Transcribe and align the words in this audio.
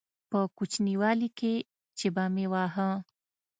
په 0.29 0.39
کوچنيوالي 0.57 1.29
کښې 1.39 1.55
چې 1.97 2.07
به 2.15 2.23
مې 2.33 2.45
واهه. 2.51 2.89